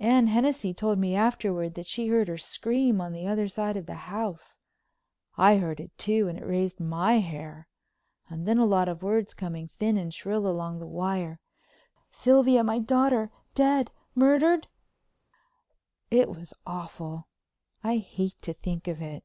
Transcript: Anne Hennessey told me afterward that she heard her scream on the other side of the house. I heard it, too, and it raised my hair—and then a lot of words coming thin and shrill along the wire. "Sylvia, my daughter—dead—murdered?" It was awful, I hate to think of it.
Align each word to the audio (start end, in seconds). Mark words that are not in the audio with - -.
Anne 0.00 0.26
Hennessey 0.26 0.74
told 0.74 0.98
me 0.98 1.14
afterward 1.14 1.74
that 1.74 1.86
she 1.86 2.08
heard 2.08 2.26
her 2.26 2.36
scream 2.36 3.00
on 3.00 3.12
the 3.12 3.28
other 3.28 3.46
side 3.46 3.76
of 3.76 3.86
the 3.86 3.94
house. 3.94 4.58
I 5.36 5.58
heard 5.58 5.78
it, 5.78 5.96
too, 5.96 6.26
and 6.26 6.36
it 6.36 6.44
raised 6.44 6.80
my 6.80 7.20
hair—and 7.20 8.44
then 8.48 8.58
a 8.58 8.64
lot 8.64 8.88
of 8.88 9.04
words 9.04 9.34
coming 9.34 9.68
thin 9.68 9.96
and 9.96 10.12
shrill 10.12 10.48
along 10.48 10.80
the 10.80 10.86
wire. 10.88 11.38
"Sylvia, 12.10 12.64
my 12.64 12.80
daughter—dead—murdered?" 12.80 14.66
It 16.10 16.28
was 16.28 16.52
awful, 16.66 17.28
I 17.84 17.98
hate 17.98 18.42
to 18.42 18.54
think 18.54 18.88
of 18.88 19.00
it. 19.00 19.22